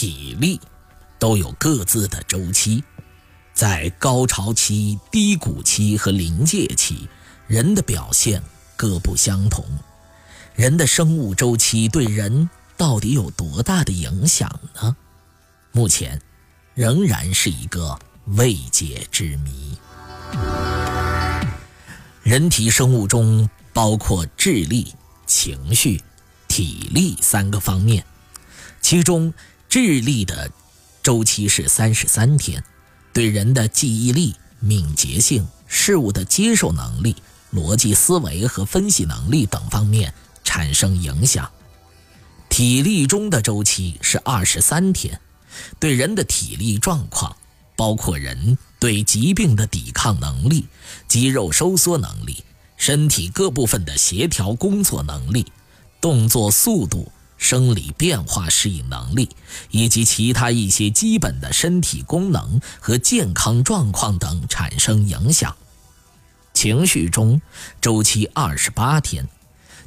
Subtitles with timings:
[0.00, 0.58] 体力
[1.18, 2.82] 都有各自的周期，
[3.52, 7.06] 在高潮期、低谷期和临界期，
[7.46, 8.42] 人的表现
[8.76, 9.62] 各不相同。
[10.54, 12.48] 人的生物周期对人
[12.78, 14.96] 到底有多大的影响呢？
[15.70, 16.18] 目前
[16.72, 19.76] 仍然是一个未解之谜。
[22.22, 24.94] 人体生物中包括智力、
[25.26, 26.02] 情绪、
[26.48, 28.02] 体力三个方面，
[28.80, 29.30] 其中。
[29.70, 30.50] 智力的
[31.00, 32.64] 周期是三十三天，
[33.12, 37.14] 对人的记忆力、敏捷性、事物的接受能力、
[37.54, 41.48] 逻辑思维和分析能力等方面产生影响。
[42.48, 45.20] 体力中的周期是二十三天，
[45.78, 47.36] 对人的体力状况，
[47.76, 50.66] 包括人对疾病的抵抗能力、
[51.06, 52.42] 肌肉收缩能力、
[52.76, 55.46] 身体各部分的协调工作能力、
[56.00, 57.12] 动作速度。
[57.40, 59.30] 生理变化适应能力，
[59.70, 65.56] 以及其他一些基本的身体功能和健康状况等产生影响。
[66.52, 67.40] 情绪中
[67.80, 69.26] 周期二十八天，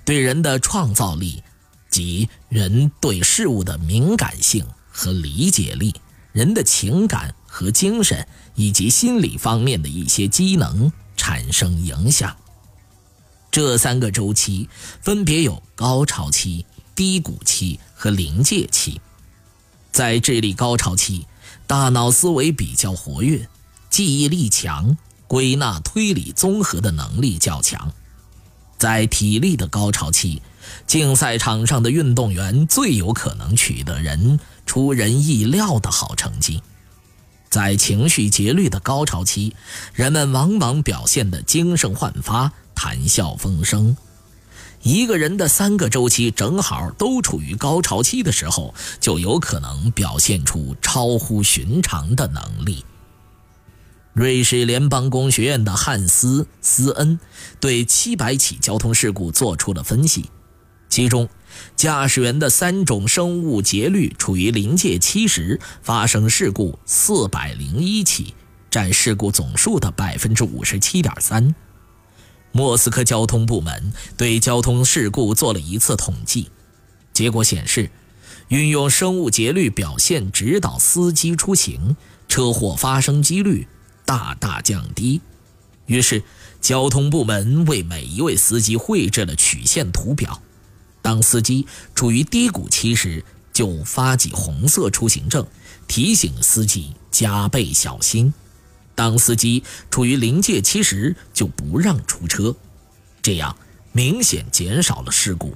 [0.03, 1.43] 对人的创造力
[1.89, 5.93] 及人对事物的敏感性和理解力、
[6.31, 12.35] 人的情感和精神以及心理方面的一些机能产生影响。
[13.51, 14.67] 这三个周期
[15.01, 16.65] 分别有高潮期。
[16.95, 19.01] 低谷期和临界期，
[19.91, 21.25] 在智力高潮期，
[21.65, 23.47] 大脑思维比较活跃，
[23.89, 27.91] 记忆力强，归纳推理综合的能力较强。
[28.77, 30.41] 在体力的高潮期，
[30.85, 36.61] 竞赛场上的运动员最有可能取得人出人意料的好成绩。
[37.49, 39.55] 在情绪节律的高潮期，
[39.93, 43.95] 人们往往表现得精神焕发，谈笑风生。
[44.83, 52.83] 一个人的三个周期正好都处于高潮期的时候，就有可能表现出超乎寻常的能力。
[54.11, 57.17] 瑞士联邦工学院的汉斯·斯恩
[57.61, 60.29] 对七百起交通事故做出了分析，
[60.89, 61.29] 其中，
[61.77, 68.35] 驾驶员的三种生物节律处于临界期时发生事故四百零一起，
[68.69, 71.55] 占事故总数的百分之五十七点三。
[72.55, 76.49] 莫斯科交通部门对交通事故做了一次统计，
[77.11, 77.89] 结果显示，
[78.49, 81.97] 运用生物节律表现指导司机出行，
[82.29, 83.67] 车祸发生几率
[84.05, 85.19] 大大降低。
[85.87, 86.23] 于是，
[86.61, 90.39] 交通部门为每一位司机绘制了曲线图表，
[91.01, 91.65] 当司机
[91.95, 95.43] 处于低谷期时，就发起红色出行证，
[95.87, 98.31] 提醒司机加倍小心。
[98.95, 102.55] 当司机处于临界期时，就不让出车，
[103.21, 103.55] 这样
[103.91, 105.55] 明显减少了事故。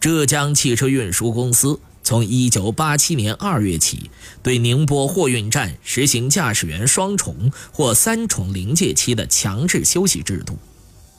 [0.00, 4.10] 浙江汽车运输公司从1987年2月起，
[4.42, 10.58] 对宁波货运站实行驾驶员双重或三重临界期的强制休息制度，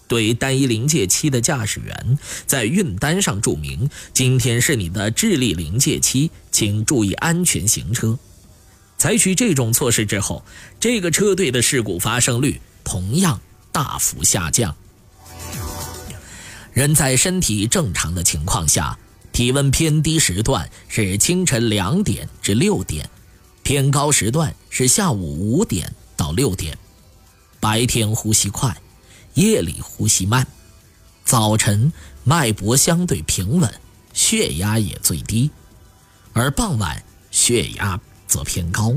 [0.09, 8.19] 对单一临界期的驾驶员在运单上注明：“今天是你的智力临界期，请注意安全行车。”
[9.03, 10.45] 采取这种措施之后，
[10.79, 13.37] 这个车队的事故发生率同样
[13.69, 14.73] 大幅下降。
[16.71, 18.97] 人在身体正常的情况下，
[19.33, 23.09] 体温偏低时段是清晨两点至六点，
[23.61, 26.77] 偏高时段是下午五点到六点。
[27.59, 28.73] 白天呼吸快，
[29.33, 30.47] 夜里呼吸慢。
[31.25, 31.91] 早晨
[32.23, 33.69] 脉搏相对平稳，
[34.13, 35.51] 血压也最低，
[36.31, 37.99] 而傍晚血压。
[38.33, 38.95] 则偏高。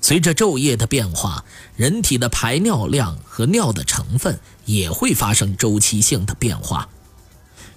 [0.00, 1.44] 随着昼夜的变化，
[1.76, 6.88] 人体的排尿量和尿的成分也会发生周期性的变化。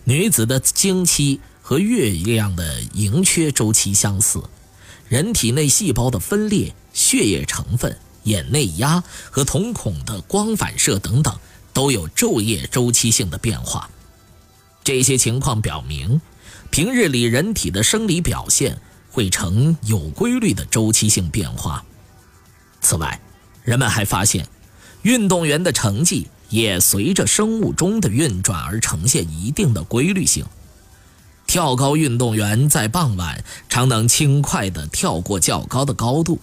[0.05, 4.43] 女子的经期和月亮的盈缺周期相似，
[5.09, 11.35] 人体内细胞的分裂、血液成分、眼内压和瞳孔的光反射等等，
[11.73, 13.89] 都有昼夜周期性的变化。
[14.83, 16.21] 这些情况表明，
[16.69, 18.79] 平日里人体的生理表现。
[19.11, 21.83] 会呈有规律的周期性变化。
[22.81, 23.19] 此外，
[23.63, 24.47] 人们还发现，
[25.03, 30.45] 运动员的成绩也随着生物钟的运转而呈现一定的规律性。
[31.45, 36.39] 跳高运动员在傍晚常能轻快地跳过较高的高度，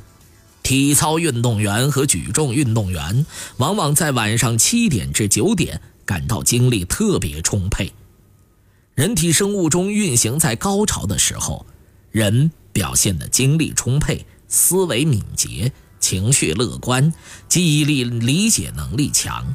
[0.63, 3.25] 体操运动员和举重运动员
[3.57, 7.93] 往往在晚上七点至九点感到精力特别充沛。
[8.95, 11.65] 人体生物钟运行在高潮的时候，
[12.11, 17.13] 人表现的精力充沛，思维敏捷，情绪乐观，
[17.49, 19.55] 记忆力、理解能力强。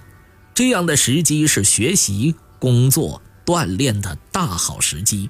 [0.53, 5.29] 这样的时机是学习、工作、锻炼的大好时机。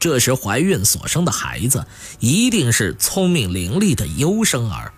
[0.00, 1.86] 这时怀孕所生的孩子
[2.18, 4.92] 一定是聪明伶俐的优生儿。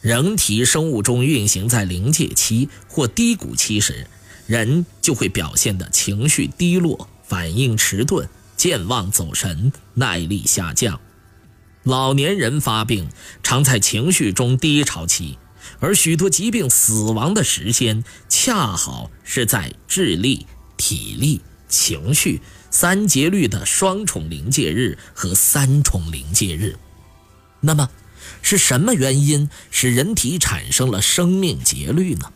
[0.00, 4.08] 人体生物钟运行在临界期或低谷期时，
[4.46, 8.28] 人就会表现的情绪低落、反应迟钝、
[8.60, 11.00] 健忘走神、耐力下降。
[11.82, 13.08] 老年人发病
[13.42, 15.38] 常在情绪中低潮期，
[15.78, 20.44] 而许多疾病死亡的时间恰好是在智力、
[20.76, 21.40] 体力、
[21.70, 22.42] 情绪。
[22.70, 26.76] 三节律的双重临界日和三重临界日，
[27.60, 27.88] 那么
[28.42, 32.30] 是什么原因使人体产生了生命节律呢？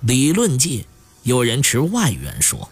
[0.00, 0.86] 理论界
[1.22, 2.70] 有人持外援说，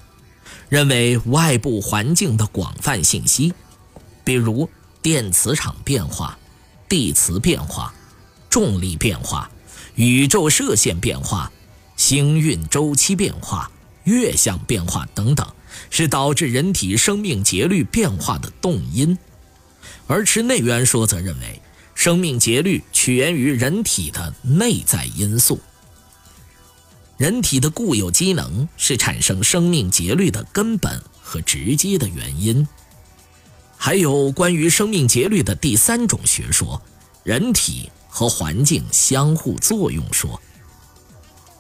[0.69, 3.53] 认为外部环境的广泛信息，
[4.25, 4.69] 比如
[5.03, 6.39] 电磁场变化、
[6.89, 7.95] 地磁变化、
[8.51, 9.51] 重力变化、
[9.95, 11.51] 宇宙射线变化、
[11.97, 13.71] 星运周期变化、
[14.05, 15.47] 月相变化等等。
[15.91, 19.19] 是导致人体生命节律变化的动因，
[20.07, 21.61] 而持内源说则认为，
[21.95, 25.61] 生命节律起源于人体的内在因素。
[27.17, 32.67] 人体的固有机能是产生生命节律的根本和直接的原因。
[33.77, 36.81] 还有关于生命节律的第三种学说——
[37.25, 40.41] 人体和环境相互作用说。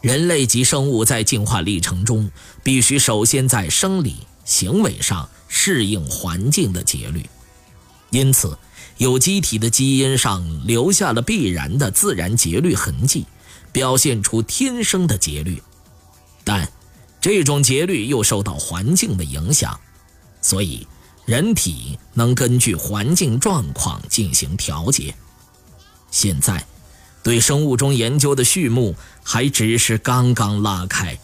[0.03, 2.31] 人类及生物在进化历程中，
[2.63, 7.29] 必须首先在生理、行为上适应环境的节律，
[8.11, 8.57] 因此，
[8.99, 13.27] 有机体的基因上留下了必然的自然节律痕迹，
[13.77, 15.63] 表现出天生的节律。
[16.43, 16.67] 但，
[17.21, 19.79] 这种节律又受到环境的影响，
[20.41, 20.89] 所以
[21.27, 25.15] 人体能根据环境状况进行调节。
[26.11, 26.65] 现在。
[27.23, 28.95] 对生物钟研究的序幕
[29.25, 31.19] 还只是刚刚拉开，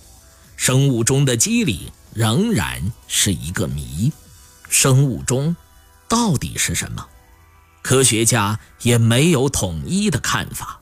[0.56, 4.12] 生物钟的机理仍然是一个谜。
[4.68, 5.54] 生物钟
[6.08, 7.06] 到底是什么？
[7.82, 10.80] 科学家也没有统一的看法。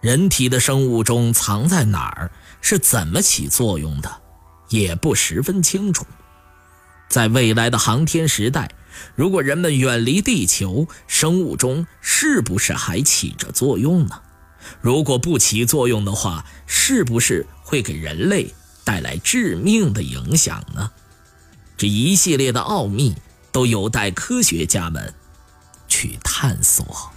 [0.00, 2.30] 人体的生物钟藏在哪儿，
[2.60, 4.20] 是怎么起作用的，
[4.68, 6.06] 也不十分清楚。
[7.08, 8.70] 在未来的航天时代，
[9.16, 14.20] 如果人们远离地球，生物钟是不是还起着作用呢？
[14.80, 18.54] 如果不起作用的话，是不是会给人类
[18.84, 20.90] 带来致命的影响呢？
[21.76, 23.14] 这一系列的奥秘
[23.50, 25.14] 都有待科学家们
[25.88, 27.10] 去探索。